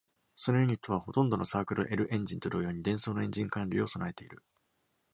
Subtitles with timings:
[0.35, 4.41] そのユニットは、ほとんどの Circle L エンジンと同様に、デンソーのエンジン管理を備えている。